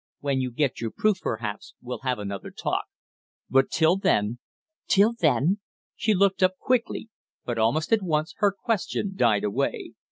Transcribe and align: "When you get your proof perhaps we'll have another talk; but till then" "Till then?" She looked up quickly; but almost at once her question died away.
"When 0.19 0.41
you 0.41 0.49
get 0.49 0.81
your 0.81 0.89
proof 0.89 1.21
perhaps 1.21 1.75
we'll 1.79 1.99
have 1.99 2.17
another 2.17 2.49
talk; 2.49 2.85
but 3.51 3.69
till 3.69 3.97
then" 3.97 4.39
"Till 4.89 5.13
then?" 5.13 5.59
She 5.95 6.15
looked 6.15 6.41
up 6.41 6.57
quickly; 6.57 7.09
but 7.45 7.59
almost 7.59 7.93
at 7.93 8.01
once 8.01 8.33
her 8.37 8.51
question 8.51 9.13
died 9.15 9.43
away. 9.43 9.93